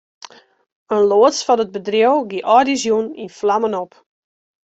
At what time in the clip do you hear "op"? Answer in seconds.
3.83-3.91